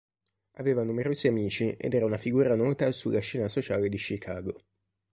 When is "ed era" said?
1.77-2.07